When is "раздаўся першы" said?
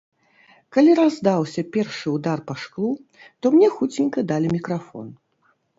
0.99-2.07